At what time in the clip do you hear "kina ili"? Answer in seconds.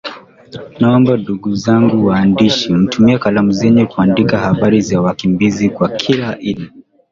5.89-6.71